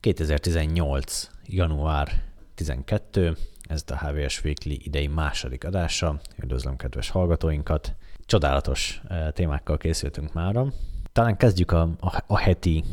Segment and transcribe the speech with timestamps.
[0.00, 1.30] 2018.
[1.44, 2.22] január
[2.54, 3.36] 12.
[3.62, 6.20] Ez a HVS Weekly idei második adása.
[6.42, 7.96] Üdvözlöm kedves hallgatóinkat.
[8.26, 10.72] Csodálatos eh, témákkal készültünk mára.
[11.12, 12.84] Talán kezdjük a, a, a heti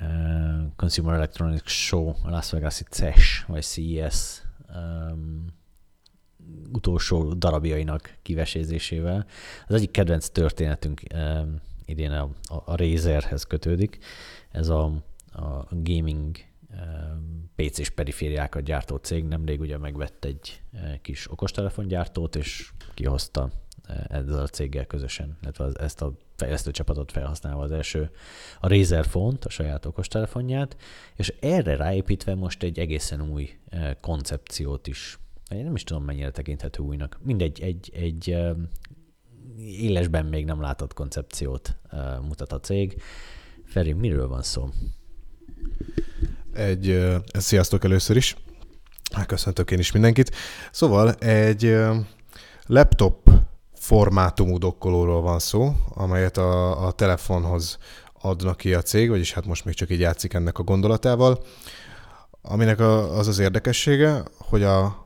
[0.00, 0.08] uh,
[0.76, 4.42] Consumer Electronics Show, a Las Vegas-i CES, vagy CES
[4.74, 5.44] um,
[6.72, 9.26] utolsó darabjainak kivesézésével.
[9.66, 13.98] Az egyik kedvenc történetünk um, idén a, a, a Razerhez kötődik.
[14.50, 14.84] Ez a,
[15.32, 16.36] a gaming
[17.56, 20.62] PC-s perifériákat gyártó cég nemrég ugye megvett egy
[21.02, 23.50] kis okostelefongyártót, és kihozta
[24.08, 28.10] ezzel a céggel közösen, illetve ezt a fejlesztő csapatot felhasználva az első
[28.60, 30.76] a Razer Phone-t, a saját okostelefonját,
[31.16, 33.50] és erre ráépítve most egy egészen új
[34.00, 35.18] koncepciót is,
[35.50, 38.36] én nem is tudom mennyire tekinthető újnak, mindegy, egy, egy
[39.58, 41.76] élesben még nem látott koncepciót
[42.22, 43.02] mutat a cég.
[43.64, 44.68] Feri, miről van szó?
[46.54, 48.36] Egy, sziasztok először is,
[49.26, 50.34] köszöntök én is mindenkit.
[50.70, 51.76] Szóval egy
[52.66, 53.30] laptop
[53.74, 57.78] formátumú dokkolóról van szó, amelyet a, a telefonhoz
[58.20, 61.44] adnak ki a cég, vagyis hát most még csak így játszik ennek a gondolatával,
[62.42, 65.03] aminek a, az az érdekessége, hogy a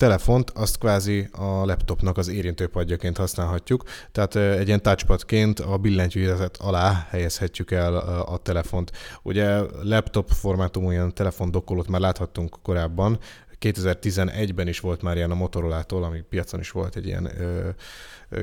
[0.00, 7.06] telefont azt kvázi a laptopnak az érintőpadjaként használhatjuk, tehát egy ilyen touchpadként a billentyűzetet alá
[7.10, 8.92] helyezhetjük el a telefont.
[9.22, 13.18] Ugye laptop formátumú ilyen telefondokkolót már láthattunk korábban,
[13.60, 17.70] 2011-ben is volt már ilyen a Motorola-tól, ami piacon is volt egy ilyen ö,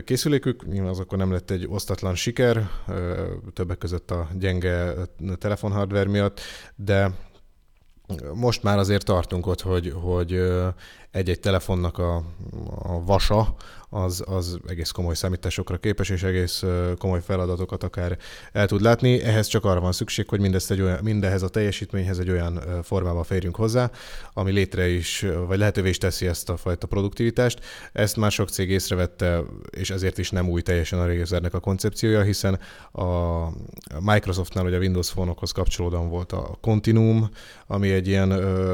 [0.03, 4.93] készülékük, nyilván az akkor nem lett egy osztatlan siker, ö, többek között a gyenge
[5.39, 6.39] telefonhardware miatt,
[6.75, 7.11] de
[8.33, 10.31] most már azért tartunk ott, hogy, hogy
[11.11, 12.15] egy-egy telefonnak a,
[12.79, 13.55] a vasa
[13.89, 16.63] az, az egész komoly számításokra képes, és egész
[16.97, 18.17] komoly feladatokat akár
[18.51, 19.21] el tud látni.
[19.21, 23.23] Ehhez csak arra van szükség, hogy mindezt egy olyan, mindehez a teljesítményhez egy olyan formában
[23.23, 23.91] férjünk hozzá,
[24.33, 27.59] ami létre is, vagy lehetővé is teszi ezt a fajta produktivitást.
[27.91, 32.21] Ezt már sok cég észrevette, és ezért is nem új teljesen a Razernek a koncepciója,
[32.21, 32.59] hiszen
[32.91, 33.49] a
[33.99, 37.29] Microsoftnál, vagy a Windows Phone-okhoz kapcsolódóan volt a Continuum,
[37.67, 38.33] ami egy ilyen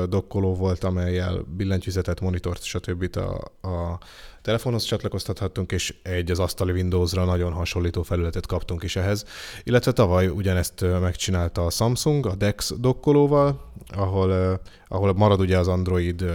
[0.09, 3.17] dokkoló volt, amelyel billentyűzetet, monitort, stb.
[3.17, 3.99] a, a
[4.41, 9.25] telefonhoz csatlakoztathattunk, és egy az asztali Windowsra nagyon hasonlító felületet kaptunk is ehhez.
[9.63, 16.25] Illetve tavaly ugyanezt megcsinálta a Samsung a DeX dokkolóval, ahol, ahol marad ugye az Android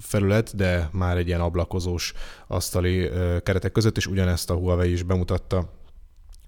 [0.00, 2.12] felület, de már egy ilyen ablakozós
[2.46, 3.10] asztali
[3.42, 5.68] keretek között, és ugyanezt a Huawei is bemutatta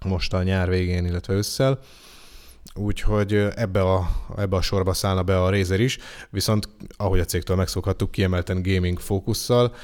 [0.05, 1.79] most a nyár végén, illetve ősszel
[2.77, 5.97] úgyhogy ebbe a, ebbe a sorba szállna be a Razer is,
[6.29, 9.75] viszont ahogy a cégtől megszokhattuk, kiemelten gaming fókusszal,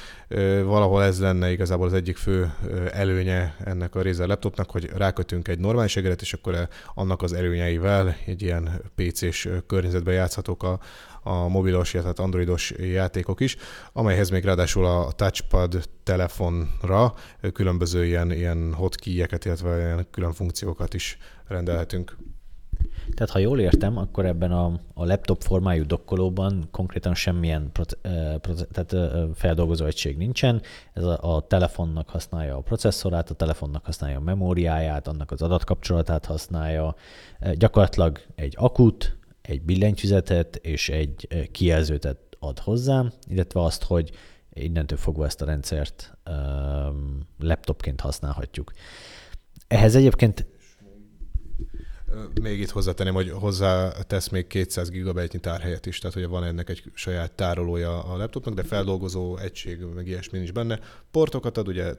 [0.64, 2.54] valahol ez lenne igazából az egyik fő
[2.92, 8.16] előnye ennek a Razer laptopnak, hogy rákötünk egy normális egeret, és akkor annak az előnyeivel
[8.26, 10.80] egy ilyen PC-s környezetben játszhatók a,
[11.22, 13.56] a mobilos, tehát androidos játékok is,
[13.92, 17.14] amelyhez még ráadásul a touchpad telefonra
[17.52, 22.16] különböző ilyen, ilyen hotkey-eket, illetve ilyen külön funkciókat is rendelhetünk.
[23.14, 27.70] Tehát ha jól értem, akkor ebben a, a laptop formájú dokkolóban konkrétan semmilyen
[28.72, 28.96] tehát
[29.34, 30.62] feldolgozó egység nincsen.
[30.92, 36.24] Ez a, a telefonnak használja a processzorát, a telefonnak használja a memóriáját, annak az adatkapcsolatát
[36.26, 36.94] használja.
[37.54, 44.10] Gyakorlatilag egy akut, egy billentyűzetet és egy kijelzőt ad hozzá, illetve azt, hogy
[44.52, 46.16] innentől fogva ezt a rendszert
[47.38, 48.72] laptopként használhatjuk.
[49.66, 50.46] Ehhez egyébként
[52.42, 56.68] még itt hozzátenném, hogy hozzá tesz még 200 GB tárhelyet is, tehát hogy van ennek
[56.68, 60.78] egy saját tárolója a laptopnak, de feldolgozó egység, meg ilyesmi is benne.
[61.10, 61.94] Portokat ad, ugye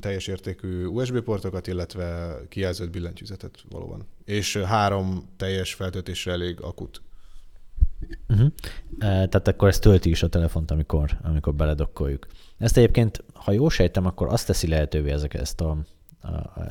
[0.00, 4.06] teljes értékű USB portokat, illetve kijelzőt billentyűzetet valóban.
[4.24, 7.02] És három teljes feltöltésre elég akut.
[8.28, 8.52] Uh-huh.
[8.98, 12.26] Tehát akkor ezt tölti is a telefont, amikor, amikor beledokkoljuk.
[12.58, 15.78] Ezt egyébként, ha jól sejtem, akkor azt teszi lehetővé ezek ezt a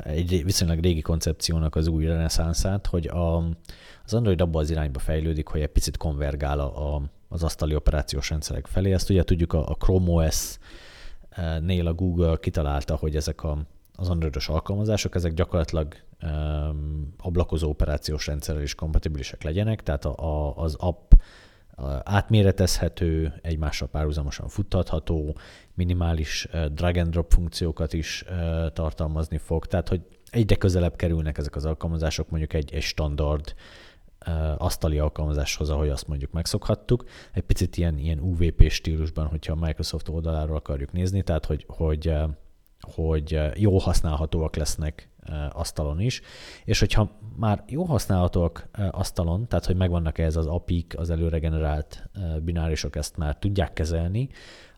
[0.04, 3.36] egy viszonylag régi koncepciónak az új reneszánszát, hogy a,
[4.04, 8.30] az Android abban az irányba fejlődik, hogy egy picit konvergál a, a, az asztali operációs
[8.30, 8.92] rendszerek felé.
[8.92, 13.58] Ezt ugye tudjuk a, a Chrome OS-nél a Google kitalálta, hogy ezek a,
[13.94, 20.56] az androidos alkalmazások, ezek gyakorlatilag um, ablakozó operációs rendszerrel is kompatibilisek legyenek, tehát a, a,
[20.56, 21.12] az app
[22.02, 25.36] átméretezhető, egymással párhuzamosan futtatható,
[25.74, 28.24] minimális drag and drop funkciókat is
[28.72, 33.54] tartalmazni fog, tehát hogy egyre közelebb kerülnek ezek az alkalmazások mondjuk egy, egy standard
[34.56, 37.04] asztali alkalmazáshoz, ahogy azt mondjuk megszokhattuk.
[37.32, 42.14] Egy picit ilyen, ilyen UVP stílusban, hogyha a Microsoft oldaláról akarjuk nézni, tehát hogy, hogy,
[42.80, 45.08] hogy jó használhatóak lesznek
[45.52, 46.20] asztalon is,
[46.64, 52.10] és hogyha már jó használatok asztalon, tehát hogy megvannak ez az APIK, az előregenerált
[52.42, 54.28] binárisok ezt már tudják kezelni,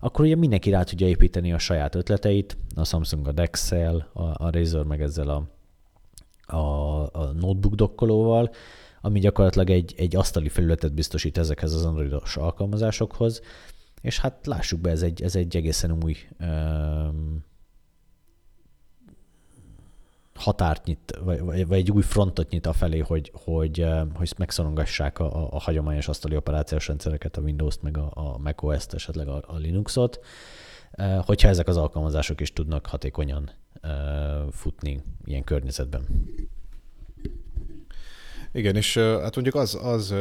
[0.00, 4.50] akkor ugye mindenki rá tudja építeni a saját ötleteit, a Samsung a dex a, a
[4.50, 5.49] Razer meg ezzel a,
[6.56, 8.50] a, a notebook dokkolóval,
[9.00, 13.41] ami gyakorlatilag egy, egy asztali felületet biztosít ezekhez az androidos alkalmazásokhoz,
[14.00, 17.44] és hát lássuk be, ez egy, ez egy egészen új um,
[20.40, 25.52] határt nyit, vagy, vagy egy új frontot nyit a felé, hogy, hogy, hogy megszorongassák a,
[25.52, 30.20] a hagyományos asztali operációs rendszereket, a Windows-t, meg a, a macOS-t, esetleg a, a Linux-ot,
[31.20, 33.50] hogyha ezek az alkalmazások is tudnak hatékonyan
[34.50, 36.06] futni ilyen környezetben.
[38.52, 40.14] Igen, és hát mondjuk az, az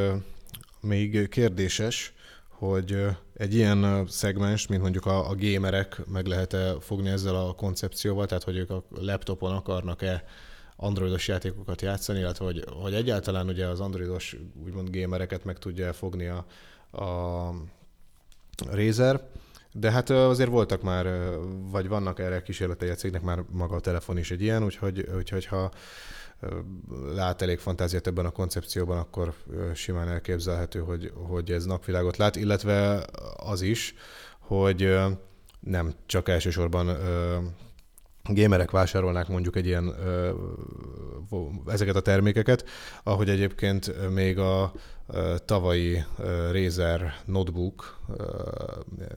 [0.81, 2.13] még kérdéses,
[2.59, 8.25] hogy egy ilyen szegmens, mint mondjuk a, a gamerek meg lehet-e fogni ezzel a koncepcióval,
[8.25, 10.23] tehát hogy ők a laptopon akarnak-e
[10.75, 14.35] androidos játékokat játszani, illetve hogy, hogy egyáltalán ugye az androidos
[14.65, 16.45] úgymond gamereket meg tudja fogni a,
[17.03, 17.53] a
[18.71, 19.21] Razer,
[19.73, 21.07] de hát azért voltak már,
[21.71, 25.45] vagy vannak erre kísérletei a cégnek, már maga a telefon is egy ilyen, úgyhogy, úgyhogy
[25.45, 25.71] ha
[27.13, 29.33] lát elég fantáziát ebben a koncepcióban, akkor
[29.73, 33.05] simán elképzelhető, hogy, hogy ez napvilágot lát, illetve
[33.35, 33.95] az is,
[34.39, 34.97] hogy
[35.59, 36.97] nem csak elsősorban
[38.23, 39.95] gémerek vásárolnák mondjuk egy ilyen
[41.67, 42.65] ezeket a termékeket,
[43.03, 44.71] ahogy egyébként még a
[45.45, 46.03] tavalyi
[46.51, 47.99] Razer Notebook,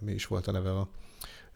[0.01, 0.89] mi is volt a neve a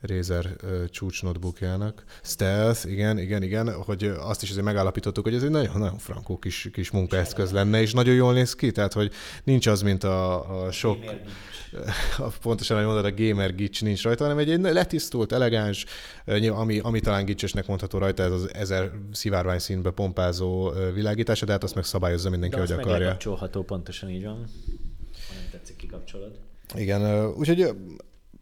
[0.01, 0.57] Razer
[0.91, 2.05] csúcs notebookjának.
[2.23, 6.39] Stealth, igen, igen, igen, hogy azt is azért megállapítottuk, hogy ez egy nagyon, nagyon frankó
[6.39, 9.13] kis, kis munkaeszköz lenne, és nagyon jól néz ki, tehát hogy
[9.45, 10.99] nincs az, mint a, a sok,
[12.19, 15.85] a, pontosan, ahogy mondod, a gamer gics nincs rajta, hanem egy, egy letisztult, elegáns,
[16.51, 21.63] ami, ami talán gicsesnek mondható rajta, ez az ezer szivárvány színbe pompázó világítása, de hát
[21.63, 23.17] azt meg szabályozza mindenki, de hogy akarja.
[23.19, 24.45] De pontosan így van.
[25.29, 26.39] Ha nem tetszik, kikapcsolod.
[26.75, 27.75] Igen, úgyhogy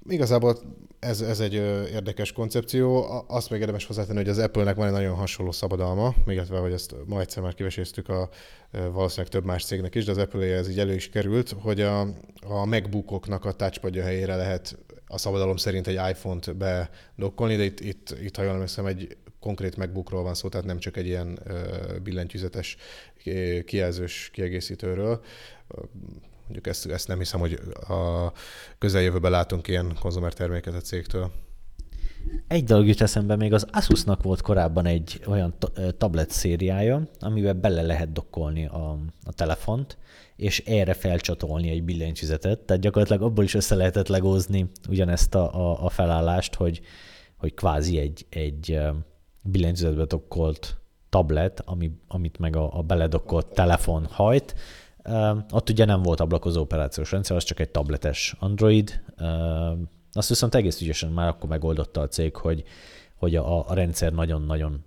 [0.09, 0.59] igazából
[0.99, 1.53] ez, ez egy
[1.93, 3.07] érdekes koncepció.
[3.29, 6.73] Azt még érdemes hozzátenni, hogy az Apple-nek van egy nagyon hasonló szabadalma, még illetve, hogy
[6.73, 8.29] ezt ma egyszer már kiveséztük a
[8.71, 12.01] valószínűleg több más cégnek is, de az apple ez így elő is került, hogy a,
[12.47, 18.17] a MacBookoknak a touchpadja helyére lehet a szabadalom szerint egy iPhone-t bedokkolni, de itt, itt,
[18.23, 21.39] itt ha jól emlékszem, egy konkrét MacBookról van szó, tehát nem csak egy ilyen
[22.03, 22.77] billentyűzetes
[23.65, 25.21] kijelzős kiegészítőről
[26.45, 27.59] Mondjuk ezt, ezt nem hiszem, hogy
[27.89, 28.33] a
[28.79, 31.31] közeljövőben látunk ilyen konzumerterméket a cégtől.
[32.49, 35.55] Egy dolog jut eszembe, még az Asusnak volt korábban egy olyan
[35.99, 39.99] tablet szériája, amiben bele lehet dokkolni a, a telefont,
[40.37, 45.85] és erre felcsatolni egy billentyűzetet, tehát gyakorlatilag abból is össze lehetett legózni ugyanezt a, a,
[45.85, 46.81] a felállást, hogy,
[47.37, 48.81] hogy kvázi egy, egy
[49.43, 50.77] billentyűzetbe dokkolt
[51.09, 54.55] tablet, ami, amit meg a, a beledokkolt telefon hajt,
[55.51, 59.03] ott ugye nem volt ablakozó operációs rendszer, az csak egy tabletes Android.
[60.13, 62.65] Azt viszont egész ügyesen már akkor megoldotta a cég, hogy,
[63.17, 64.83] hogy a, a rendszer nagyon-nagyon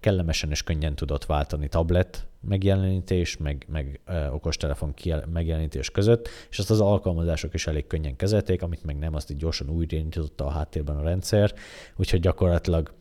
[0.00, 4.00] kellemesen és könnyen tudott váltani tablet megjelenítés, meg, meg
[4.30, 4.94] okostelefon
[5.32, 9.36] megjelenítés között, és azt az alkalmazások is elég könnyen kezelték, amit meg nem, azt így
[9.36, 11.54] gyorsan újraindította a háttérben a rendszer,
[11.96, 12.94] úgyhogy gyakorlatilag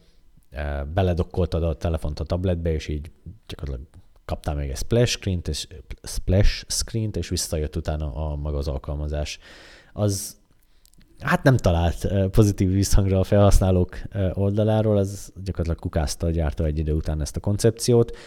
[0.94, 3.12] beledokkoltad a telefont a tabletbe, és így
[3.48, 3.95] gyakorlatilag
[4.26, 5.68] kaptál még egy splash screen-t, és,
[6.04, 9.40] splash screen-t, és visszajött utána a maga az alkalmazás.
[9.94, 10.38] Az
[11.20, 14.02] hát nem talált pozitív visszhangra a felhasználók
[14.34, 18.18] oldaláról, az gyakorlatilag kukázta a gyártó egy idő után ezt a koncepciót.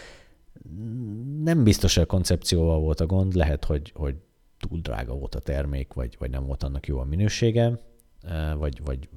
[1.43, 4.15] Nem biztos, hogy a koncepcióval volt a gond, lehet, hogy, hogy
[4.59, 7.79] túl drága volt a termék, vagy, vagy nem volt annak jó a minősége,
[8.57, 9.09] vagy, vagy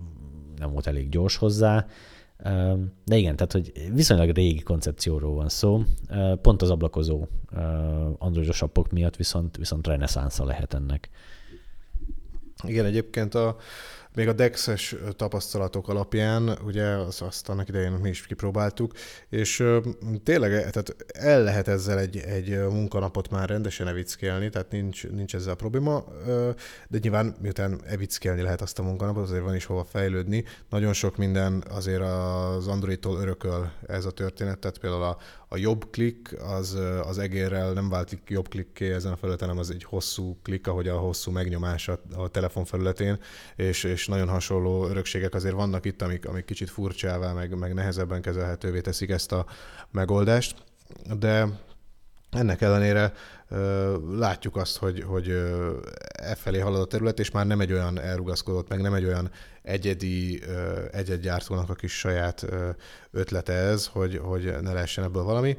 [0.57, 1.87] nem volt elég gyors hozzá.
[3.05, 5.83] De igen, tehát hogy viszonylag régi koncepcióról van szó.
[6.43, 7.27] Pont az ablakozó
[8.19, 11.11] androidos appok miatt viszont, viszont reneszánsza lehet ennek.
[12.67, 13.57] Igen, egyébként a,
[14.15, 18.93] még a DEX-es tapasztalatok alapján, ugye azt, azt annak idején mi is kipróbáltuk,
[19.29, 19.65] és
[20.23, 25.55] tényleg tehát el lehet ezzel egy, egy munkanapot már rendesen evickélni, tehát nincs, nincs ezzel
[25.55, 26.05] probléma,
[26.89, 30.45] de nyilván miután evickélni lehet azt a munkanapot, azért van is hova fejlődni.
[30.71, 35.19] Nagyon sok minden azért az Android-tól örököl ez a történet, tehát például a,
[35.53, 39.71] a jobb klik az, az egérrel nem váltik jobb klikké ezen a felületen, hanem az
[39.71, 43.19] egy hosszú klik, ahogy a hosszú megnyomás a, a telefon felületén,
[43.57, 48.23] és, és nagyon hasonló örökségek azért vannak itt, amik, amik kicsit furcsává, meg, meg nehezebben
[48.23, 49.47] kezelhetővé teszik ezt a
[49.91, 50.57] megoldást,
[51.19, 51.49] de
[52.33, 53.13] ennek ellenére
[54.11, 55.29] látjuk azt, hogy, hogy
[56.09, 59.31] e felé halad a terület, és már nem egy olyan elrugaszkodott, meg nem egy olyan
[59.63, 60.43] egyedi,
[60.91, 62.47] egy-egy gyártónak a kis saját
[63.11, 65.57] ötlete ez, hogy, hogy ne lehessen ebből valami.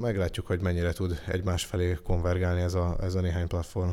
[0.00, 3.90] Meglátjuk, hogy mennyire tud egymás felé konvergálni ez a, ez a néhány platform.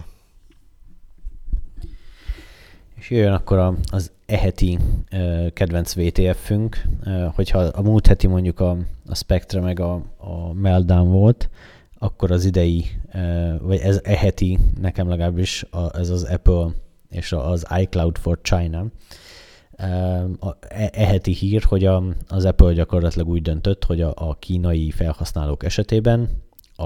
[3.04, 4.80] És jöjjön akkor az eheti
[5.54, 6.84] kedvenc VTF-ünk,
[7.36, 11.50] hogyha a múlt heti mondjuk a, a Spectre meg a, a Meltdown volt,
[11.98, 12.86] akkor az idei,
[13.62, 16.68] vagy ez eheti, nekem legalábbis, ez az Apple
[17.10, 18.86] és az iCloud for China,
[20.92, 26.30] eheti hír, hogy a, az Apple gyakorlatilag úgy döntött, hogy a, a kínai felhasználók esetében
[26.76, 26.84] a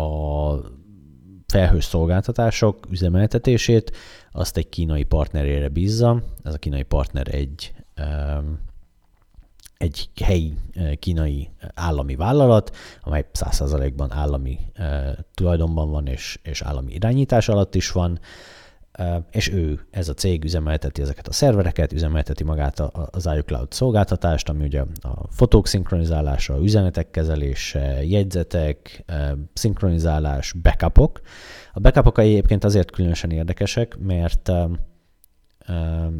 [1.47, 3.91] felhős szolgáltatások üzemeltetését
[4.31, 6.23] azt egy kínai partnerére bízza.
[6.43, 7.73] Ez a kínai partner egy
[9.77, 10.53] egy helyi
[10.99, 14.59] kínai állami vállalat, amely 100%-ban állami
[15.33, 18.19] tulajdonban van és, és állami irányítás alatt is van,
[19.31, 22.79] és ő, ez a cég üzemelteti ezeket a szervereket, üzemelteti magát
[23.11, 29.05] az iCloud szolgáltatást, ami ugye a fotók szinkronizálása, üzenetek kezelése, jegyzetek,
[29.53, 31.21] szinkronizálás, backupok.
[31.73, 34.51] A backupok egyébként azért különösen érdekesek, mert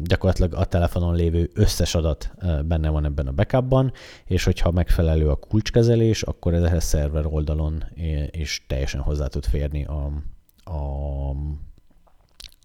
[0.02, 2.30] gyakorlatilag a telefonon lévő összes adat
[2.64, 3.92] benne van ebben a backupban,
[4.24, 7.84] és hogyha megfelelő a kulcskezelés, akkor ez a szerver oldalon
[8.30, 10.12] is teljesen hozzá tud férni a,
[10.64, 10.76] a,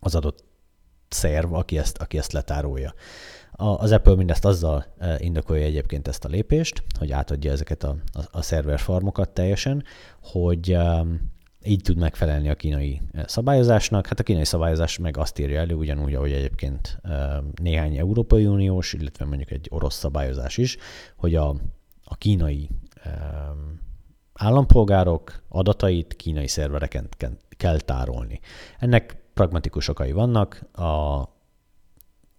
[0.03, 0.43] az adott
[1.07, 2.93] szerv, aki ezt, aki ezt letárolja.
[3.51, 4.85] A, az Apple mindezt azzal
[5.17, 9.83] indokolja egyébként ezt a lépést, hogy átadja ezeket a, a, a szerver farmokat teljesen,
[10.21, 10.77] hogy
[11.65, 14.07] így tud megfelelni a kínai eh, szabályozásnak.
[14.07, 18.93] Hát a kínai szabályozás meg azt írja elő, ugyanúgy, ahogy egyébként eh, néhány Európai Uniós,
[18.93, 20.77] illetve mondjuk egy orosz szabályozás is,
[21.15, 21.49] hogy a,
[22.03, 22.69] a kínai
[24.33, 27.09] állampolgárok adatait kínai szervereken
[27.57, 28.39] kell tárolni.
[28.79, 31.21] Ennek pragmatikus okai vannak, a,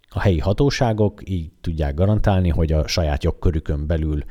[0.08, 4.24] a helyi hatóságok így tudják garantálni, hogy a saját jogkörükön belül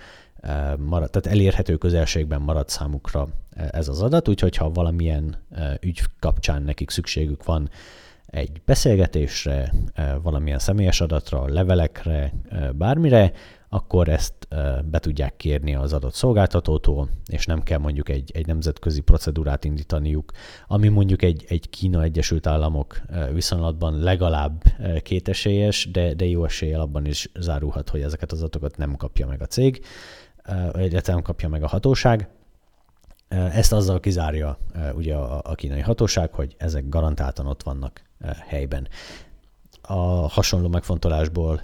[0.77, 3.27] marad, tehát elérhető közelségben marad számukra
[3.72, 5.38] ez az adat, úgyhogy ha valamilyen
[5.82, 7.70] ügy kapcsán nekik szükségük van
[8.25, 9.74] egy beszélgetésre,
[10.22, 12.34] valamilyen személyes adatra, levelekre,
[12.75, 13.32] bármire,
[13.74, 14.48] akkor ezt
[14.86, 20.32] be tudják kérni az adott szolgáltatótól, és nem kell mondjuk egy, egy nemzetközi procedúrát indítaniuk,
[20.68, 23.01] ami mondjuk egy, egy Kína Egyesült Államok
[23.32, 24.63] viszonylatban legalább
[25.01, 29.42] kétesélyes, de, de jó eséllyel abban is zárulhat, hogy ezeket az adatokat nem kapja meg
[29.42, 29.86] a cég
[30.75, 32.27] illetve nem kapja meg a hatóság.
[33.27, 34.58] Ezt azzal kizárja
[34.96, 38.01] ugye a, kínai hatóság, hogy ezek garantáltan ott vannak
[38.48, 38.88] helyben.
[39.87, 41.61] A hasonló megfontolásból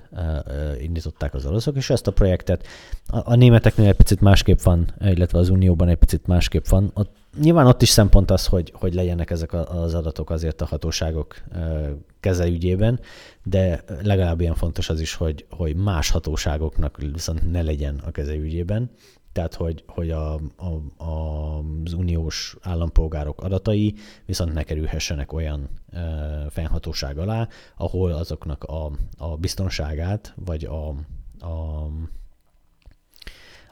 [0.82, 2.68] indították az oroszok is ezt a projektet.
[3.08, 6.92] A, németeknél egy picit másképp van, illetve az Unióban egy picit másképp van.
[6.94, 7.12] Ott,
[7.42, 11.42] nyilván ott is szempont az, hogy, hogy legyenek ezek az adatok azért a hatóságok
[12.20, 13.00] kezelügyében,
[13.44, 18.92] de legalább ilyen fontos az is, hogy, hogy más hatóságoknak viszont ne legyen a kezelügyében.
[19.40, 26.00] Tehát, hogy, hogy a, a, a, az uniós állampolgárok adatai viszont ne kerülhessenek olyan e,
[26.50, 30.88] fennhatóság alá, ahol azoknak a, a biztonságát, vagy a,
[31.46, 31.86] a,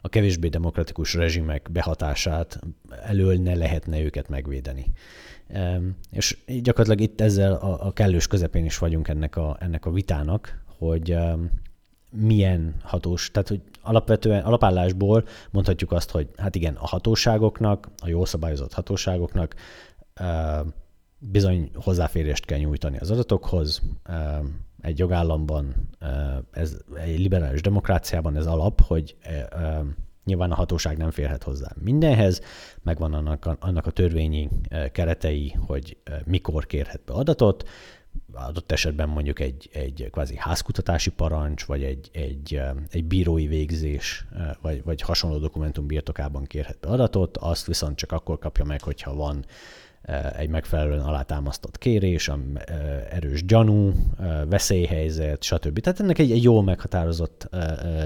[0.01, 2.59] a kevésbé demokratikus rezsimek behatását
[3.03, 4.85] elől ne lehetne őket megvédeni.
[6.11, 11.17] És gyakorlatilag itt ezzel a, kellős közepén is vagyunk ennek a, ennek a vitának, hogy
[12.11, 18.25] milyen hatós, tehát hogy alapvetően alapállásból mondhatjuk azt, hogy hát igen, a hatóságoknak, a jó
[18.25, 19.55] szabályozott hatóságoknak
[21.17, 23.81] bizony hozzáférést kell nyújtani az adatokhoz.
[24.81, 25.89] Egy jogállamban,
[26.51, 29.15] ez egy liberális demokráciában ez alap, hogy
[30.27, 32.41] Nyilván a hatóság nem férhet hozzá mindenhez,
[32.81, 34.49] megvan annak a, annak a törvényi
[34.91, 37.69] keretei, hogy mikor kérhet be adatot,
[38.33, 44.25] adott esetben mondjuk egy, egy kvázi házkutatási parancs, vagy egy, egy, egy bírói végzés,
[44.61, 49.15] vagy, vagy hasonló dokumentum birtokában kérhet be adatot, azt viszont csak akkor kapja meg, hogyha
[49.15, 49.45] van
[50.37, 52.31] egy megfelelően alátámasztott kérés,
[53.09, 53.93] erős gyanú,
[54.49, 55.79] veszélyhelyzet, stb.
[55.79, 57.49] Tehát ennek egy, egy jól meghatározott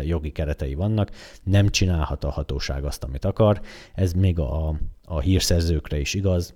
[0.03, 1.11] jogi keretei vannak,
[1.43, 3.61] nem csinálhat a hatóság azt, amit akar.
[3.93, 4.75] Ez még a,
[5.05, 6.53] a hírszerzőkre is igaz,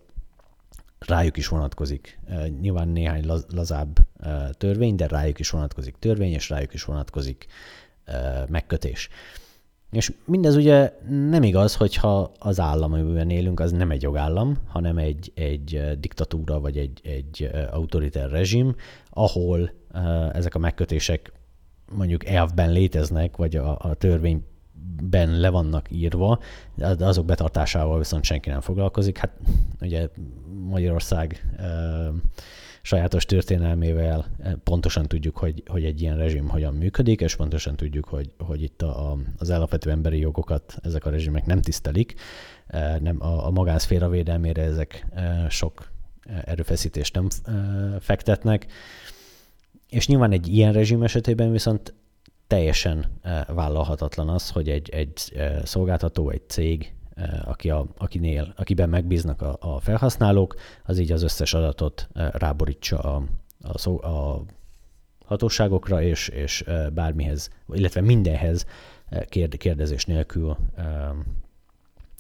[1.08, 2.20] rájuk is vonatkozik.
[2.62, 3.98] Nyilván néhány lazább
[4.52, 7.46] törvény, de rájuk is vonatkozik törvény, és rájuk is vonatkozik
[8.48, 9.10] megkötés.
[9.92, 10.94] És mindez ugye
[11.30, 16.60] nem igaz, hogyha az állam, amiben élünk, az nem egy jogállam, hanem egy, egy diktatúra
[16.60, 18.76] vagy egy, egy autoritár rezsim,
[19.10, 19.72] ahol
[20.32, 21.32] ezek a megkötések
[21.92, 24.44] mondjuk elvben léteznek, vagy a, a törvény
[25.04, 26.40] ben le vannak írva,
[26.76, 29.18] de azok betartásával viszont senki nem foglalkozik.
[29.18, 29.32] Hát
[29.82, 30.10] ugye
[30.70, 31.46] Magyarország
[32.82, 34.26] sajátos történelmével
[34.64, 38.82] pontosan tudjuk, hogy, hogy egy ilyen rezsim hogyan működik, és pontosan tudjuk, hogy, hogy itt
[38.82, 42.14] a, az alapvető emberi jogokat ezek a rezsimek nem tisztelik.
[43.00, 45.08] Nem, a, a magánszféra védelmére ezek
[45.50, 45.92] sok
[46.44, 47.28] erőfeszítést nem
[48.00, 48.66] fektetnek.
[49.90, 51.94] És nyilván egy ilyen rezsim esetében viszont
[52.48, 53.06] teljesen
[53.48, 55.34] vállalhatatlan az, hogy egy, egy
[55.64, 56.94] szolgáltató, egy cég,
[57.44, 63.24] aki a, akinél, akiben megbíznak a, a felhasználók, az így az összes adatot ráborítsa a,
[63.62, 64.46] a, szó, a
[65.26, 68.66] hatóságokra, és, és bármihez, illetve mindenhez
[69.58, 70.58] kérdezés nélkül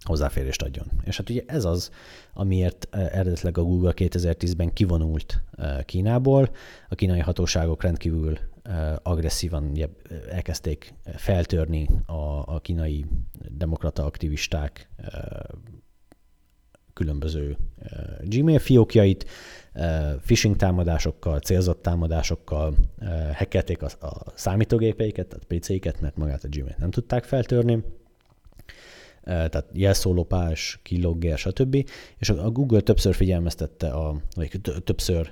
[0.03, 0.85] hozzáférést adjon.
[1.03, 1.91] És hát ugye ez az,
[2.33, 5.41] amiért eredetileg a Google 2010-ben kivonult
[5.85, 6.49] Kínából.
[6.89, 8.37] A kínai hatóságok rendkívül
[9.01, 9.87] agresszívan ugye,
[10.29, 13.05] elkezdték feltörni a, a kínai
[13.49, 14.89] demokrata aktivisták
[16.93, 17.57] különböző
[18.23, 19.25] Gmail fiókjait,
[20.25, 22.75] phishing támadásokkal, célzott támadásokkal
[23.33, 27.83] hackelték a, a számítógépeiket, tehát PC-ket, mert magát a Gmail nem tudták feltörni,
[29.25, 31.89] tehát jelszólopás, kilogger, stb.
[32.17, 35.31] És a Google többször figyelmeztette, a, vagy többször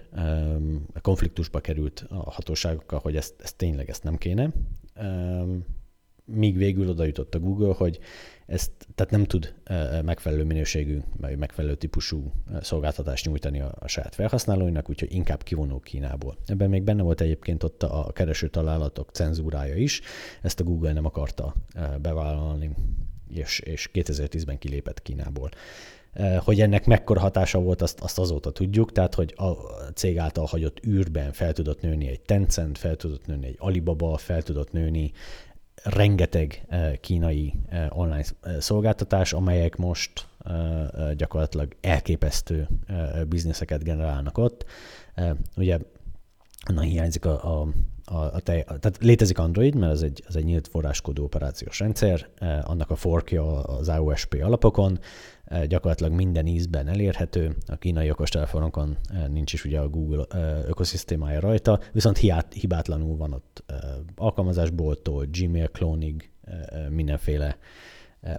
[1.02, 4.52] konfliktusba került a hatóságokkal, hogy ezt, ezt tényleg ezt nem kéne.
[6.26, 8.00] Míg végül oda jutott a Google, hogy
[8.46, 9.54] ezt tehát nem tud
[10.06, 12.32] megfelelő minőségű, vagy megfelelő típusú
[12.62, 16.38] szolgáltatást nyújtani a, a saját felhasználóinak, úgyhogy inkább kivonul Kínából.
[16.46, 20.02] Ebben még benne volt egyébként ott a kereső találatok cenzúrája is,
[20.42, 21.56] ezt a Google nem akarta
[22.02, 22.76] bevállalni
[23.38, 25.50] és, és 2010-ben kilépett Kínából.
[26.14, 29.52] Eh, hogy ennek mekkora hatása volt, azt, azt azóta tudjuk, tehát hogy a
[29.94, 34.42] cég által hagyott űrben fel tudott nőni egy Tencent, fel tudott nőni egy Alibaba, fel
[34.42, 35.12] tudott nőni
[35.84, 38.26] rengeteg eh, kínai eh, online
[38.60, 40.28] szolgáltatás, amelyek most
[41.16, 42.68] gyakorlatilag elképesztő
[43.28, 44.66] bizniszeket generálnak ott.
[45.56, 45.78] Ugye
[46.70, 47.68] onnan hiányzik a, a
[48.06, 52.28] a, a tej, tehát létezik Android, mert ez egy, ez egy nyílt forráskodó operációs rendszer,
[52.36, 55.00] eh, annak a forkja az AOSP alapokon,
[55.46, 60.26] eh, gyakorlatilag minden ízben elérhető, a kínai okostelefonokon eh, nincs is ugye a Google
[60.68, 63.64] ökoszisztémája rajta, viszont hiát, hibátlanul van ott
[64.16, 66.32] alkalmazásboltól, Gmail klónig,
[66.90, 67.58] mindenféle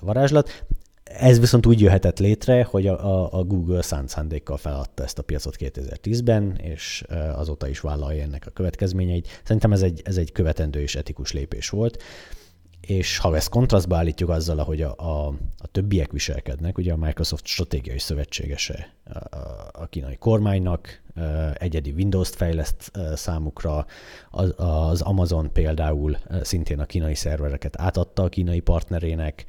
[0.00, 0.64] varázslat.
[1.05, 5.57] Ez viszont úgy jöhetett létre, hogy a, a, Google szánt szándékkal feladta ezt a piacot
[5.59, 9.40] 2010-ben, és azóta is vállalja ennek a következményeit.
[9.45, 12.03] Szerintem ez egy, ez egy követendő és etikus lépés volt.
[12.81, 15.27] És ha ezt kontrasztba állítjuk azzal, ahogy a, a,
[15.59, 19.38] a többiek viselkednek, ugye a Microsoft stratégiai szövetségese a,
[19.73, 21.03] a kínai kormánynak,
[21.55, 23.87] egyedi Windows-t fejleszt számukra,
[24.31, 29.45] az, az Amazon például szintén a kínai szervereket átadta a kínai partnerének,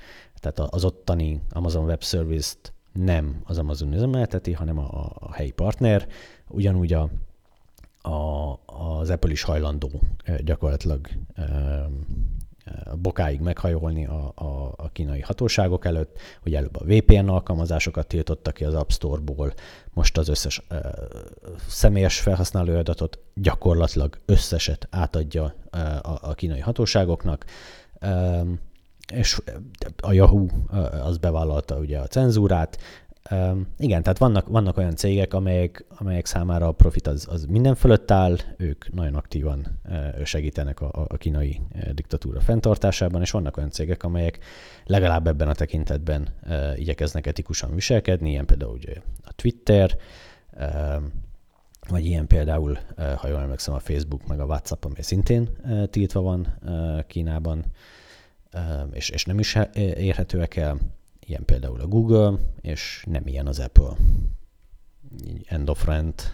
[0.51, 6.07] tehát az ottani Amazon Web Service-t nem az Amazon üzemelteti, hanem a, a helyi partner.
[6.47, 7.09] Ugyanúgy a,
[8.01, 8.59] a,
[8.99, 9.89] az Apple is hajlandó
[10.39, 11.07] gyakorlatilag
[13.01, 18.65] bokáig meghajolni a, a, a kínai hatóságok előtt, hogy előbb a VPN alkalmazásokat tiltottak ki
[18.65, 19.53] az App Store-ból,
[19.93, 20.93] most az összes e,
[21.67, 27.45] személyes felhasználói adatot gyakorlatilag összeset átadja e, a, a kínai hatóságoknak.
[27.99, 28.43] E,
[29.13, 29.41] és
[30.01, 30.47] a Yahoo
[31.03, 32.77] az bevállalta ugye a cenzúrát.
[33.77, 38.11] Igen, tehát vannak, vannak olyan cégek, amelyek, amelyek számára a profit az, az minden fölött
[38.11, 39.79] áll, ők nagyon aktívan
[40.23, 41.61] segítenek a, a kínai
[41.93, 44.39] diktatúra fenntartásában, és vannak olyan cégek, amelyek
[44.85, 46.27] legalább ebben a tekintetben
[46.75, 49.97] igyekeznek etikusan viselkedni, ilyen például ugye a Twitter,
[51.89, 52.77] vagy ilyen például,
[53.15, 55.49] ha jól emlékszem, a Facebook meg a WhatsApp, amely szintén
[55.89, 56.59] tiltva van
[57.07, 57.65] Kínában,
[58.91, 59.57] és, és nem is
[59.95, 60.77] érhetőek el,
[61.19, 63.95] ilyen például a Google, és nem ilyen az Apple.
[65.45, 66.33] End of rent.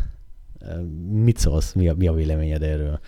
[1.10, 1.74] Mit szólsz?
[1.74, 3.00] Mi a, mi a véleményed erről?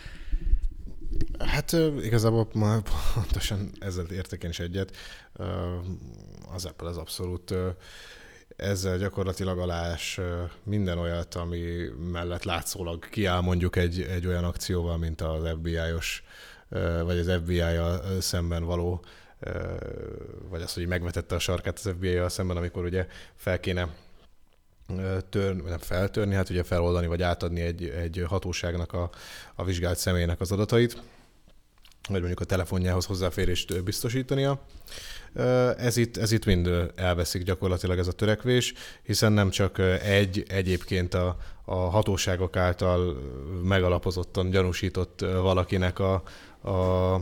[1.40, 1.72] Hát
[2.02, 2.82] igazából már
[3.14, 4.96] pontosan ezzel értek én is egyet.
[6.54, 7.54] Az Apple az abszolút
[8.56, 10.20] ezzel gyakorlatilag alás
[10.64, 11.62] minden olyat, ami
[12.12, 16.24] mellett látszólag kiáll mondjuk egy, egy olyan akcióval, mint az FBI-os
[17.04, 19.04] vagy az FBI-jal szemben való,
[20.50, 23.88] vagy az, hogy megvetette a sarkát az FBI-jal szemben, amikor ugye fel kéne
[25.30, 29.10] törni, nem feltörni, hát ugye feloldani vagy átadni egy, egy hatóságnak a,
[29.56, 31.02] a vizsgált személynek az adatait,
[32.10, 34.62] vagy mondjuk a telefonjához hozzáférést biztosítania.
[35.78, 41.14] Ez itt, ez itt mind elveszik gyakorlatilag ez a törekvés, hiszen nem csak egy egyébként
[41.14, 43.22] a, a hatóságok által
[43.64, 46.24] megalapozottan gyanúsított valakinek a,
[46.64, 47.16] a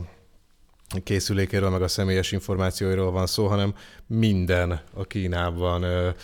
[1.02, 3.74] készülékéről, meg a személyes információiról van szó, hanem
[4.06, 6.14] minden a Kínában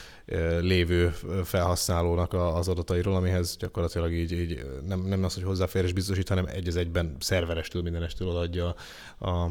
[0.60, 1.08] lévő
[1.44, 6.68] felhasználónak az adatairól, amihez gyakorlatilag így, így nem, nem az, hogy hozzáférés biztosít, hanem egy
[6.68, 8.74] az egyben szerverestől, mindenestől odaadja
[9.18, 9.48] a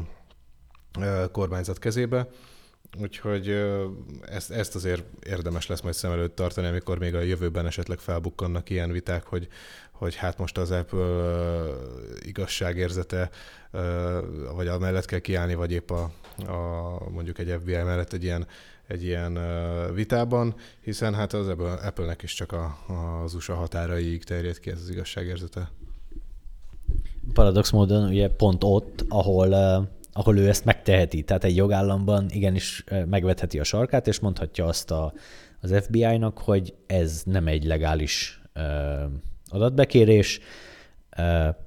[1.32, 2.28] kormányzat kezébe.
[3.00, 3.48] Úgyhogy
[4.22, 8.70] ezt, ezt azért érdemes lesz majd szem előtt tartani, amikor még a jövőben esetleg felbukkannak
[8.70, 9.48] ilyen viták, hogy,
[9.98, 11.64] hogy hát most az Apple
[12.20, 13.30] igazságérzete,
[14.54, 16.10] vagy a mellett kell kiállni, vagy épp a,
[16.46, 18.46] a mondjuk egy FBI mellett egy ilyen,
[18.86, 19.38] egy ilyen
[19.94, 21.48] vitában, hiszen hát az
[21.82, 22.78] Apple-nek is csak a,
[23.24, 25.70] az USA határaig terjed ki ez az igazságérzete.
[27.32, 31.22] Paradox módon ugye pont ott, ahol ahol ő ezt megteheti.
[31.22, 35.12] Tehát egy jogállamban igenis megvetheti a sarkát, és mondhatja azt a,
[35.60, 38.40] az FBI-nak, hogy ez nem egy legális
[39.48, 40.40] adatbekérés,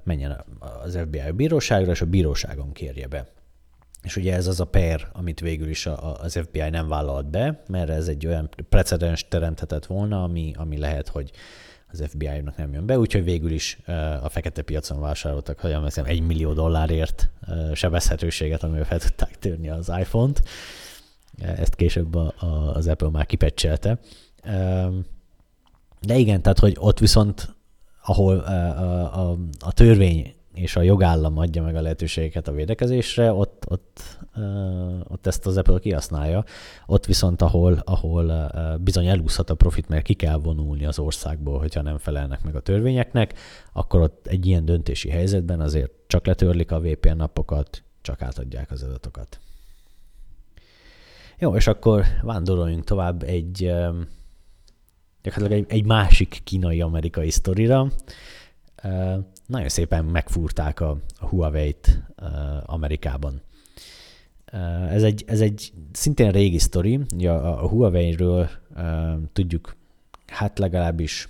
[0.04, 0.44] menjen
[0.82, 3.26] az FBI a bíróságra, és a bíróságon kérje be.
[4.02, 5.86] És ugye ez az a per, amit végül is
[6.20, 11.08] az FBI nem vállalt be, mert ez egy olyan precedens teremthetett volna, ami, ami lehet,
[11.08, 11.30] hogy
[11.92, 13.78] az FBI-nak nem jön be, úgyhogy végül is
[14.22, 17.30] a fekete piacon vásároltak, hogy emlékszem, egy millió dollárért
[17.74, 20.42] sebezhetőséget, amivel fel tudták törni az iPhone-t.
[21.38, 22.14] Ezt később
[22.74, 23.98] az Apple már kipecselte.
[26.00, 27.54] De igen, tehát hogy ott viszont,
[28.02, 33.64] ahol a, a, a törvény és a jogállam adja meg a lehetőségeket a védekezésre, ott,
[33.68, 34.18] ott,
[35.08, 36.44] ott ezt az Apple kihasználja.
[36.86, 41.82] Ott viszont, ahol, ahol bizony elúszhat a profit, mert ki kell vonulni az országból, hogyha
[41.82, 43.34] nem felelnek meg a törvényeknek,
[43.72, 48.82] akkor ott egy ilyen döntési helyzetben azért csak letörlik a VPN napokat, csak átadják az
[48.82, 49.40] adatokat.
[51.38, 53.72] Jó, és akkor vándoroljunk tovább egy,
[55.22, 57.88] egy, egy másik kínai-amerikai sztorira
[59.46, 62.02] nagyon szépen megfúrták a, a Huawei-t
[62.64, 63.42] Amerikában.
[64.88, 68.50] Ez egy, ez egy szintén régi sztori, a, a Huawei-ről
[69.32, 69.76] tudjuk,
[70.26, 71.28] hát legalábbis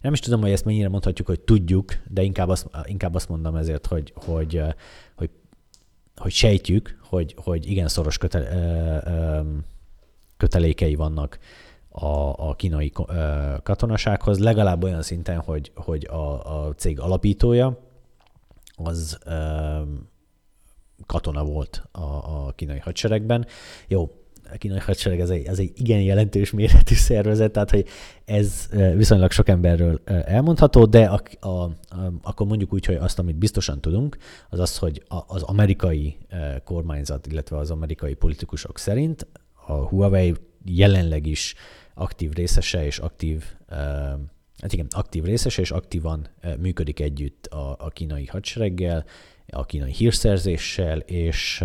[0.00, 3.56] nem is tudom, hogy ezt mennyire mondhatjuk, hogy tudjuk, de inkább azt, inkább azt mondom
[3.56, 4.62] ezért, hogy, hogy,
[5.16, 5.30] hogy,
[6.16, 9.44] hogy sejtjük, hogy, hogy igen szoros köte,
[10.36, 11.38] kötelékei vannak
[11.96, 12.92] a, a kínai
[13.62, 17.78] katonasághoz, legalább olyan szinten, hogy, hogy a, a cég alapítója
[18.76, 19.18] az
[21.06, 23.46] katona volt a, a kínai hadseregben.
[23.88, 24.10] Jó,
[24.52, 27.86] a kínai hadsereg ez egy, ez egy igen jelentős méretű szervezet, tehát hogy
[28.24, 31.72] ez viszonylag sok emberről elmondható, de a, a, a,
[32.22, 34.16] akkor mondjuk úgy, hogy azt, amit biztosan tudunk,
[34.50, 36.16] az az, hogy a, az amerikai
[36.64, 39.26] kormányzat, illetve az amerikai politikusok szerint
[39.66, 41.54] a Huawei jelenleg is
[41.94, 43.44] aktív részese és aktív,
[44.58, 46.28] hát igen, aktív részese és aktívan
[46.58, 49.04] működik együtt a, a kínai hadsereggel,
[49.46, 51.64] a kínai hírszerzéssel, és,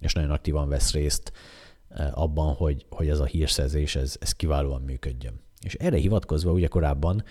[0.00, 1.32] és nagyon aktívan vesz részt
[2.10, 5.40] abban, hogy, hogy ez a hírszerzés ez, ez kiválóan működjön.
[5.60, 7.24] És erre hivatkozva ugye korábban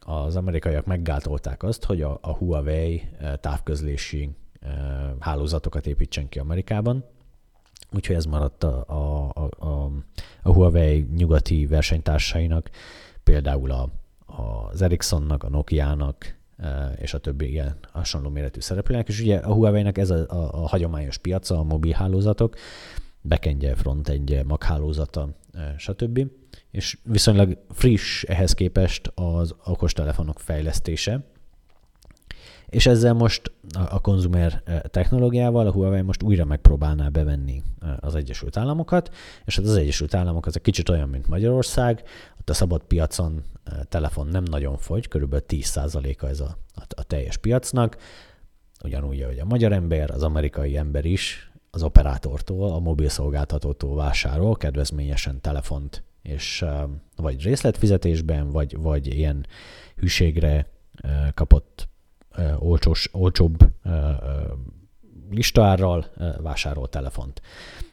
[0.00, 3.02] az amerikaiak meggátolták azt, hogy a, a Huawei
[3.40, 4.30] távközlési
[5.18, 7.04] hálózatokat építsen ki Amerikában,
[7.92, 9.90] úgyhogy ez maradt a, a, a,
[10.42, 12.70] a Huawei nyugati versenytársainak,
[13.22, 13.88] például a,
[14.26, 19.52] az Ericssonnak, a Nokia-nak, e, és a többi ilyen hasonló méretű szereplőnek, és ugye a
[19.52, 22.56] Huawei-nek ez a, a, a hagyományos piaca, a mobil hálózatok,
[23.22, 26.26] backendje, frontendje, maghálózata, e, stb.
[26.70, 31.24] És viszonylag friss ehhez képest az okostelefonok fejlesztése,
[32.68, 38.14] és ezzel most a konzumer e, technológiával a Huawei most újra megpróbálná bevenni e, az
[38.14, 42.02] Egyesült Államokat, és hát az Egyesült Államok az egy kicsit olyan, mint Magyarország,
[42.40, 47.02] ott a szabad piacon e, telefon nem nagyon fogy, körülbelül 10%-a ez a, a, a
[47.02, 47.96] teljes piacnak,
[48.84, 54.56] ugyanúgy, hogy a magyar ember, az amerikai ember is az operátortól, a mobil szolgáltatótól vásárol
[54.56, 56.64] kedvezményesen telefont, és
[57.16, 59.46] vagy részletfizetésben, vagy, vagy ilyen
[59.96, 60.70] hűségre
[61.34, 61.87] kapott
[62.58, 63.58] olcsós, olcsóbb
[65.30, 66.06] listaárral
[66.40, 67.42] vásárol telefont.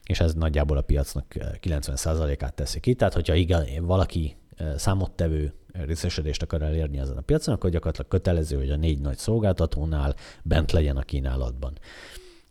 [0.04, 2.94] És ez nagyjából a piacnak 90%-át teszi ki.
[2.94, 4.36] Tehát, hogyha igen, valaki
[4.76, 10.14] számottevő részesedést akar elérni ezen a piacon, akkor gyakorlatilag kötelező, hogy a négy nagy szolgáltatónál
[10.42, 11.78] bent legyen a kínálatban.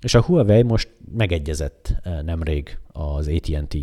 [0.01, 3.77] És a Huawei most megegyezett nemrég az AT&T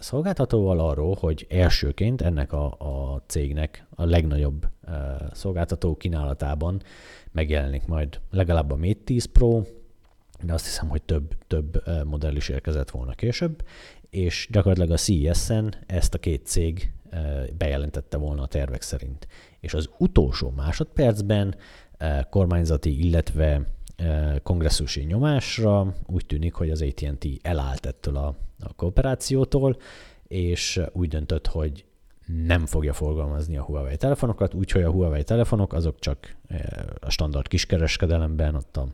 [0.00, 4.68] szolgáltatóval arról, hogy elsőként ennek a, a cégnek a legnagyobb
[5.32, 6.82] szolgáltató kínálatában
[7.32, 9.62] megjelenik majd legalább a Mate 10 Pro,
[10.42, 13.62] de azt hiszem, hogy több, több modell is érkezett volna később,
[14.10, 16.92] és gyakorlatilag a CES-en ezt a két cég
[17.58, 19.26] bejelentette volna a tervek szerint.
[19.60, 21.54] És az utolsó másodpercben
[22.30, 23.62] kormányzati, illetve
[24.42, 29.76] kongresszusi nyomásra úgy tűnik, hogy az AT&T elállt ettől a, a kooperációtól,
[30.28, 31.84] és úgy döntött, hogy
[32.26, 36.36] nem fogja forgalmazni a Huawei telefonokat, úgyhogy a Huawei telefonok azok csak
[37.00, 38.86] a standard kiskereskedelemben, ott a,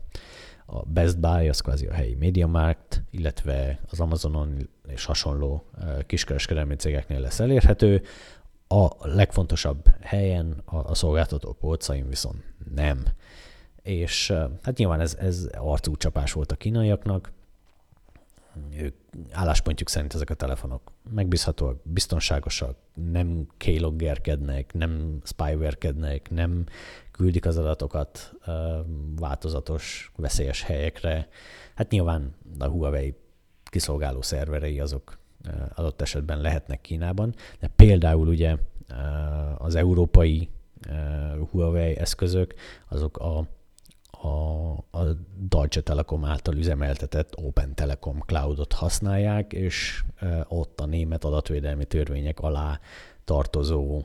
[0.65, 5.65] a Best Buy, az kvázi a helyi MediaMarkt, illetve az Amazonon és hasonló
[6.05, 8.01] kiskereskedelmi cégeknél lesz elérhető.
[8.67, 12.43] A legfontosabb helyen, a, a szolgáltató polcain viszont
[12.75, 13.05] nem.
[13.87, 17.31] És hát nyilván ez, ez arcúcsapás volt a kínaiaknak,
[18.77, 18.95] ők
[19.31, 26.65] álláspontjuk szerint ezek a telefonok megbízhatóak, biztonságosak, nem keyloggerkednek, nem spywarekednek, nem
[27.11, 28.33] küldik az adatokat
[29.15, 31.27] változatos, veszélyes helyekre.
[31.75, 33.15] Hát nyilván a Huawei
[33.63, 35.17] kiszolgáló szerverei azok
[35.75, 38.57] adott esetben lehetnek Kínában, de például ugye
[39.57, 40.49] az európai
[41.51, 42.53] Huawei eszközök,
[42.87, 43.47] azok a
[44.27, 45.03] a, a
[45.49, 50.03] Deutsche Telekom által üzemeltetett Open Telekom Cloudot használják, és
[50.47, 52.79] ott a német adatvédelmi törvények alá
[53.23, 54.03] tartozó,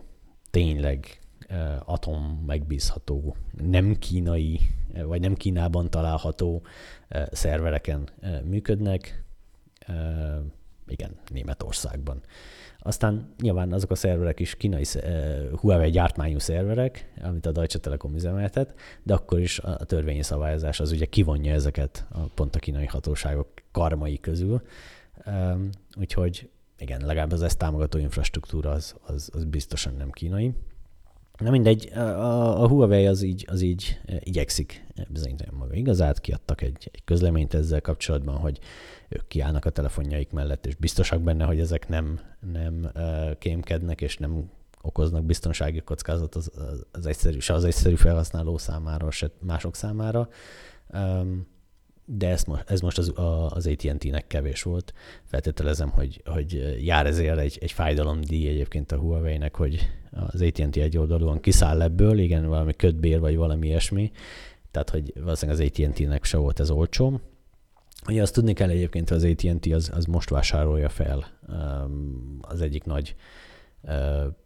[0.50, 1.20] tényleg
[1.84, 3.36] atom megbízható,
[3.68, 4.60] nem kínai,
[5.04, 6.62] vagy nem Kínában található
[7.30, 8.08] szervereken
[8.44, 9.24] működnek,
[10.92, 12.20] igen, Németországban.
[12.78, 18.14] Aztán nyilván azok a szerverek is kínai uh, Huawei gyártmányú szerverek, amit a Deutsche Telekom
[18.14, 22.86] üzemeltet, de akkor is a törvényi szabályozás az ugye kivonja ezeket a pont a kínai
[22.86, 24.62] hatóságok karmai közül.
[25.26, 30.54] Um, úgyhogy igen, legalább az ezt támogató infrastruktúra az, az, az biztosan nem kínai.
[31.38, 36.90] Na mindegy, a, a Huawei az így, az így igyekszik bizonyítani maga igazát, kiadtak egy,
[36.92, 38.58] egy közleményt ezzel kapcsolatban, hogy
[39.14, 42.20] ők kiállnak a telefonjaik mellett, és biztosak benne, hogy ezek nem,
[42.52, 42.92] nem
[43.38, 44.50] kémkednek, és nem
[44.82, 46.50] okoznak biztonsági kockázat az,
[46.92, 50.28] az egyszerű, se az egyszerű felhasználó számára, se mások számára.
[52.04, 53.12] De ez most, ez most az,
[53.48, 54.92] az AT&T-nek kevés volt.
[55.24, 60.98] Feltételezem, hogy, hogy jár ezért egy, egy fájdalomdíj egyébként a Huawei-nek, hogy az AT&T egy
[60.98, 64.10] oldalúan kiszáll ebből, igen, valami kötbér vagy valami ilyesmi,
[64.70, 67.20] tehát hogy valószínűleg az AT&T-nek se volt ez olcsó,
[68.08, 72.84] Ugye azt tudni kell egyébként, az AT&T az, az most vásárolja fel um, az egyik
[72.84, 73.14] nagy
[73.82, 73.92] uh,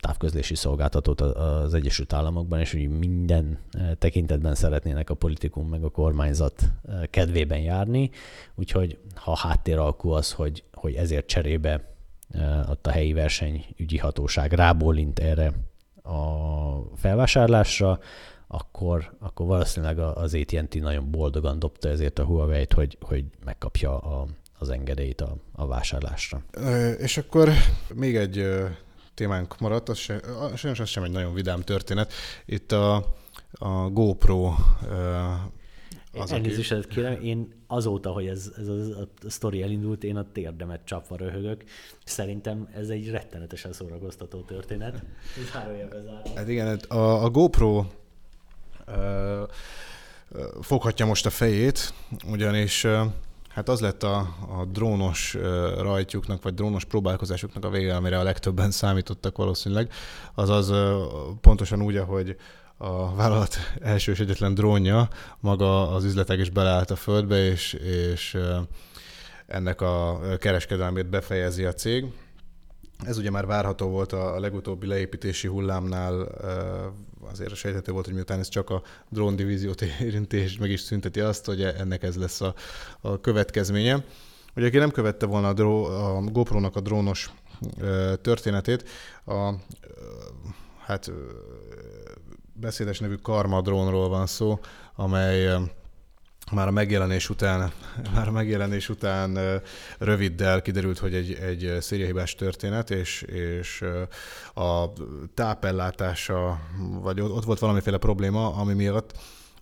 [0.00, 5.90] távközlési szolgáltatót az Egyesült Államokban, és hogy minden uh, tekintetben szeretnének a politikum meg a
[5.90, 8.10] kormányzat uh, kedvében járni,
[8.54, 11.94] úgyhogy ha háttéralkú az, hogy, hogy ezért cserébe
[12.68, 15.52] ott a helyi versenyügyi hatóság rábólint erre
[16.02, 17.98] a felvásárlásra,
[18.46, 24.26] akkor, akkor valószínűleg az AT&T nagyon boldogan dobta ezért a Huawei-t, hogy, hogy megkapja a,
[24.58, 26.42] az engedélyt a, a vásárlásra.
[26.98, 27.50] És akkor
[27.94, 28.48] még egy
[29.14, 30.20] témánk maradt, az se,
[30.54, 32.12] sajnos az sem egy nagyon vidám történet.
[32.46, 32.94] Itt a,
[33.52, 34.54] a GoPro
[36.18, 36.88] az, Elnézést aki...
[36.88, 41.64] kérem, én azóta, hogy ez, ez a, a sztori elindult, én a térdemet csapva röhögök.
[42.04, 44.94] Szerintem ez egy rettenetesen szórakoztató történet.
[44.94, 45.50] Ez
[46.34, 47.84] Hát igen, a, a GoPro
[50.60, 51.94] foghatja most a fejét,
[52.30, 52.86] ugyanis
[53.48, 54.16] hát az lett a,
[54.58, 55.36] a drónos
[55.78, 59.92] rajtjuknak, vagy drónos próbálkozásuknak a vége, amire a legtöbben számítottak valószínűleg.
[60.34, 60.72] Azaz
[61.40, 62.36] pontosan úgy, ahogy
[62.76, 65.08] a vállalat első és egyetlen drónja,
[65.40, 68.38] maga az üzletek is beleállt a földbe, és, és
[69.46, 72.04] ennek a kereskedelmét befejezi a cég.
[73.04, 76.28] Ez ugye már várható volt a legutóbbi leépítési hullámnál,
[77.30, 81.20] azért sejthető volt, hogy miután ez csak a drón divíziót érinti, és meg is szünteti
[81.20, 82.54] azt, hogy ennek ez lesz a,
[83.00, 84.04] a következménye.
[84.56, 87.30] Ugye aki nem követte volna a, dró, a GoPro-nak a drónos
[88.20, 88.88] történetét,
[89.24, 89.52] a,
[90.78, 91.12] hát
[92.52, 94.60] beszédes nevű Karma drónról van szó,
[94.94, 95.58] amely
[96.52, 97.72] már a megjelenés után,
[98.14, 99.60] már a megjelenés után
[99.98, 103.84] röviddel kiderült, hogy egy, egy szériahibás történet, és, és
[104.54, 104.92] a
[105.34, 106.60] tápellátása,
[107.02, 109.12] vagy ott volt valamiféle probléma, ami miatt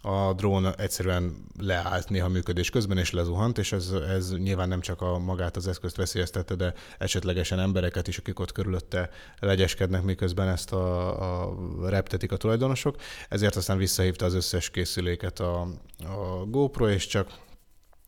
[0.04, 5.00] a drón egyszerűen leállt néha működés közben, és lezuhant, és ez, ez nyilván nem csak
[5.00, 10.72] a magát az eszközt veszélyeztette, de esetlegesen embereket is, akik ott körülötte legyeskednek, miközben ezt
[10.72, 11.56] a, a
[11.88, 12.96] reptetik a tulajdonosok.
[13.28, 15.60] Ezért aztán visszahívta az összes készüléket a,
[15.98, 17.28] a GoPro, és csak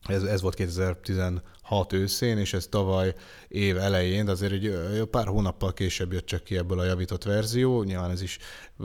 [0.08, 1.42] ez, ez volt 2016
[1.92, 3.14] őszén, és ez tavaly
[3.48, 7.82] év elején, de azért egy pár hónappal később jött csak ki ebből a javított verzió.
[7.82, 8.38] Nyilván ez is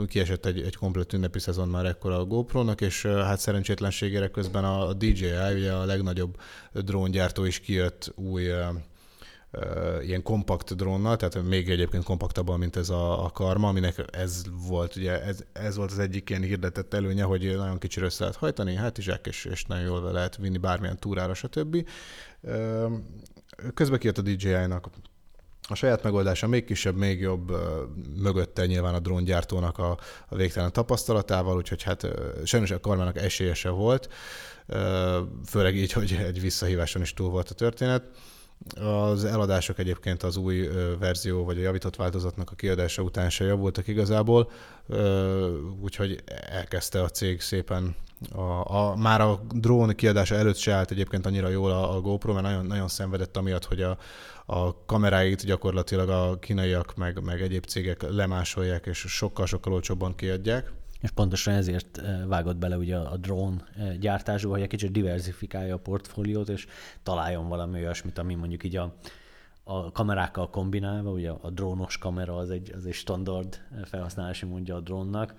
[0.06, 4.92] kiesett egy, egy komplet ünnepi szezon már ekkora a GoPro-nak, és hát szerencsétlenségére közben a
[4.92, 6.40] DJI, ugye a legnagyobb
[6.72, 8.50] dróngyártó is kijött új
[10.02, 14.96] ilyen kompakt drónnal, tehát még egyébként kompaktabban, mint ez a, a karma, aminek ez volt,
[14.96, 18.74] ugye ez, ez volt az egyik ilyen hirdetett előnye, hogy nagyon kicsi össze lehet hajtani,
[18.74, 21.88] hát is és, és nagyon jól lehet vinni bármilyen túrára, stb.
[23.74, 24.90] Közben kijött a DJI-nak
[25.68, 27.52] a saját megoldása még kisebb, még jobb,
[28.16, 32.06] mögötte nyilván a dróngyártónak a, a végtelen tapasztalatával, úgyhogy hát
[32.44, 34.08] sajnos a karmának esélyese volt,
[35.46, 38.02] főleg így, hogy egy visszahíváson is túl volt a történet.
[38.74, 43.88] Az eladások egyébként az új verzió, vagy a javított változatnak a kiadása után se javultak
[43.88, 44.50] igazából,
[45.80, 47.96] úgyhogy elkezdte a cég szépen
[48.30, 52.32] a, a, már a drón kiadása előtt se állt egyébként annyira jól a, a GoPro,
[52.32, 53.98] mert nagyon, nagyon szenvedett amiatt, hogy a,
[54.46, 60.72] a kameráit gyakorlatilag a kínaiak meg, meg egyéb cégek lemásolják, és sokkal-sokkal olcsóbban kiadják.
[61.00, 65.74] És pontosan ezért eh, vágott bele ugye a drón eh, gyártásba, hogy egy kicsit diversifikálja
[65.74, 66.66] a portfóliót, és
[67.02, 68.94] találjon valami olyasmit, ami mondjuk így a,
[69.72, 74.76] a kamerákkal kombinálva, ugye a drónos kamera az egy, az egy standard eh, felhasználási módja
[74.76, 75.34] a drónnak,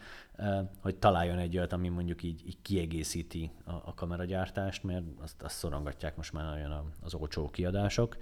[0.82, 5.56] hogy találjon egy olyat, ami mondjuk így, így kiegészíti a, a kameragyártást, mert azt, azt
[5.56, 8.18] szorongatják most már nagyon az olcsó kiadások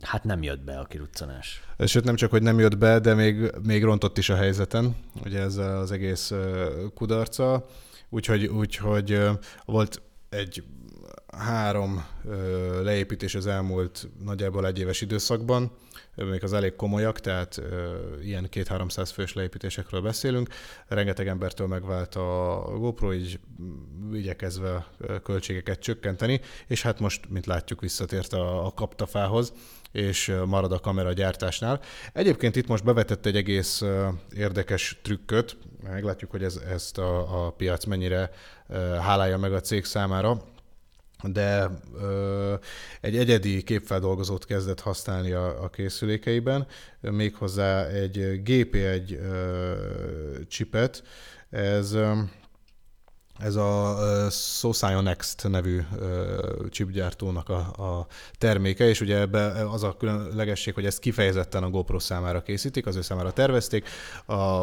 [0.00, 1.62] hát nem jött be a kiruccanás.
[1.86, 5.40] Sőt, nem csak, hogy nem jött be, de még, még rontott is a helyzeten, ugye
[5.40, 6.32] ez az egész
[6.94, 7.66] kudarca.
[8.08, 9.20] Úgyhogy, úgyhogy
[9.64, 10.64] volt egy
[11.36, 12.06] három
[12.82, 15.70] leépítés az elmúlt nagyjából egy éves időszakban,
[16.14, 17.62] még az elég komolyak, tehát
[18.22, 20.48] ilyen két-háromszáz fős leépítésekről beszélünk.
[20.88, 23.40] Rengeteg embertől megvált a GoPro, így
[24.12, 24.86] igyekezve
[25.22, 29.52] költségeket csökkenteni, és hát most, mint látjuk, visszatért a, a kaptafához,
[29.92, 31.80] és marad a kamera gyártásnál.
[32.12, 33.82] Egyébként itt most bevetett egy egész
[34.36, 38.30] érdekes trükköt, meglátjuk, hogy ez, ezt a, a piac mennyire
[39.00, 40.42] hálálja meg a cég számára
[41.22, 42.54] de ö,
[43.00, 46.66] egy egyedi képfeldolgozót kezdett használni a, a készülékeiben,
[47.00, 49.74] méghozzá egy GP1 ö,
[50.48, 51.02] csipet.
[51.50, 52.12] Ez ö,
[53.38, 53.96] ez a
[54.30, 55.80] Sosaio Next nevű
[56.70, 58.06] chipgyártónak a, a
[58.38, 62.96] terméke, és ugye ebbe az a különlegesség, hogy ezt kifejezetten a GoPro számára készítik, az
[62.96, 63.88] ő számára tervezték,
[64.26, 64.62] a,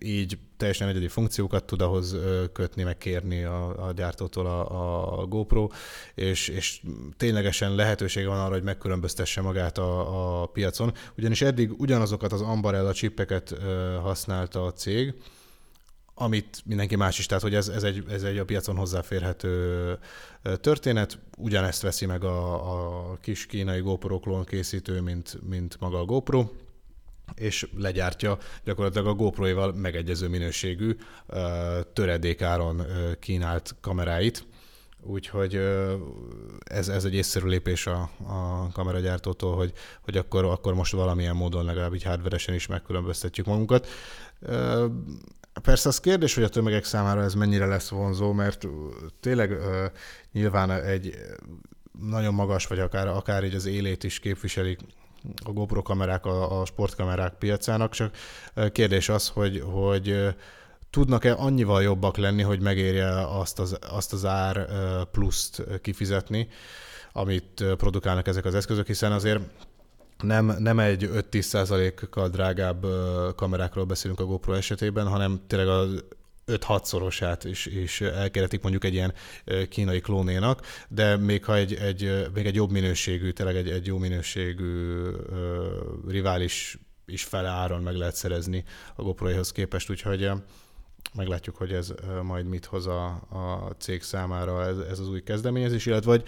[0.00, 2.16] így teljesen egyedi funkciókat tud ahhoz
[2.52, 5.68] kötni, meg kérni a, a gyártótól a, a GoPro,
[6.14, 6.82] és, és
[7.16, 12.92] ténylegesen lehetősége van arra, hogy megkülönböztesse magát a, a piacon, ugyanis eddig ugyanazokat az Ambarella
[12.92, 13.54] chipeket
[14.02, 15.14] használta a cég,
[16.18, 19.98] amit mindenki más is, tehát hogy ez, ez, egy, ez egy a piacon hozzáférhető
[20.60, 21.18] történet.
[21.36, 26.48] Ugyanezt veszi meg a, a kis kínai GoPro klón készítő, mint, mint maga a GoPro,
[27.34, 30.96] és legyártja gyakorlatilag a GoPro-éval megegyező minőségű
[31.92, 32.82] töredékáron
[33.20, 34.46] kínált kameráit.
[35.02, 35.54] Úgyhogy
[36.64, 41.64] ez, ez egy észszerű lépés a, a kameragyártótól, hogy, hogy akkor, akkor most valamilyen módon
[41.64, 43.86] legalább így hardveresen is megkülönböztetjük magunkat.
[45.62, 48.68] Persze az kérdés, hogy a tömegek számára ez mennyire lesz vonzó, mert
[49.20, 49.84] tényleg uh,
[50.32, 51.14] nyilván egy
[52.00, 54.78] nagyon magas, vagy akár, akár így az élét is képviselik
[55.44, 58.14] a GoPro kamerák a, a sportkamerák piacának, csak
[58.72, 60.34] kérdés az, hogy, hogy
[60.90, 64.68] tudnak-e annyival jobbak lenni, hogy megérje azt az, azt az ár
[65.10, 66.48] pluszt kifizetni,
[67.12, 69.40] amit produkálnak ezek az eszközök, hiszen azért
[70.22, 72.86] nem, nem egy 5-10 százalékkal drágább
[73.36, 76.04] kamerákról beszélünk a GoPro esetében, hanem tényleg az
[76.46, 79.14] 5-6 szorosát is, is elkeretik mondjuk egy ilyen
[79.68, 83.98] kínai klónénak, de még ha egy, egy, még egy jobb minőségű, tényleg egy, egy jó
[83.98, 85.02] minőségű
[86.08, 88.64] rivális is fele áron meg lehet szerezni
[88.96, 90.30] a GoPro-hoz képest, úgyhogy
[91.14, 91.92] meglátjuk, hogy ez
[92.22, 96.24] majd mit hoz a, a cég számára ez, ez az új kezdeményezés, illetve vagy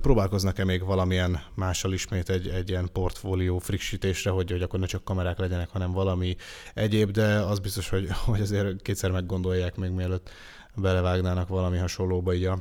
[0.00, 5.04] próbálkoznak-e még valamilyen mással ismét egy, egy ilyen portfólió frissítésre, hogy, hogy akkor ne csak
[5.04, 6.36] kamerák legyenek, hanem valami
[6.74, 10.30] egyéb, de az biztos, hogy, hogy azért kétszer meggondolják még mielőtt
[10.74, 12.58] belevágnának valami hasonlóba így a,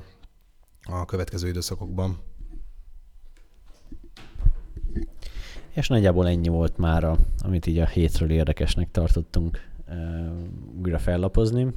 [0.82, 2.18] a következő időszakokban.
[5.74, 9.62] És nagyjából ennyi volt már, amit így a hétről érdekesnek tartottunk
[10.84, 11.74] újra fellapozni.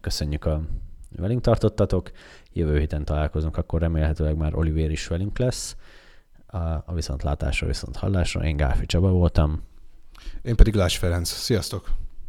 [0.00, 0.62] Köszönjük a
[1.16, 2.10] velünk tartottatok.
[2.52, 5.76] Jövő héten találkozunk, akkor remélhetőleg már Oliver is velünk lesz.
[6.84, 8.44] A viszontlátásra, viszont hallásra.
[8.44, 9.62] Én Gáfi Csaba voltam.
[10.42, 11.28] Én pedig Lás Ferenc.
[11.28, 11.88] Sziasztok!